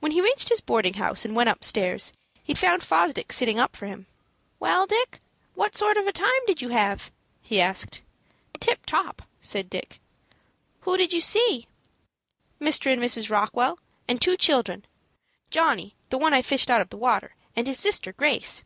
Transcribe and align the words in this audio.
When 0.00 0.10
he 0.10 0.20
reached 0.20 0.48
his 0.48 0.60
boarding 0.60 0.94
house, 0.94 1.24
and 1.24 1.36
went 1.36 1.48
upstairs, 1.48 2.12
he 2.42 2.54
found 2.54 2.82
Fosdick 2.82 3.32
sitting 3.32 3.56
up 3.56 3.76
for 3.76 3.86
him. 3.86 4.06
"Well, 4.58 4.84
Dick, 4.84 5.20
what 5.54 5.76
sort 5.76 5.96
of 5.96 6.08
a 6.08 6.12
time 6.12 6.44
did 6.48 6.60
you 6.60 6.70
have?" 6.70 7.12
he 7.40 7.60
asked. 7.60 8.02
"Tip 8.58 8.84
top," 8.84 9.22
said 9.40 9.70
Dick. 9.70 10.00
"Who 10.80 10.96
did 10.96 11.12
you 11.12 11.20
see?" 11.20 11.68
"Mr. 12.60 12.92
and 12.92 13.00
Mrs. 13.00 13.30
Rockwell, 13.30 13.78
and 14.08 14.20
two 14.20 14.36
children, 14.36 14.84
Johnny, 15.52 15.94
the 16.08 16.18
one 16.18 16.34
I 16.34 16.42
fished 16.42 16.68
out 16.68 16.80
of 16.80 16.88
the 16.88 16.96
water, 16.96 17.36
and 17.54 17.68
his 17.68 17.78
sister, 17.78 18.12
Grace. 18.12 18.64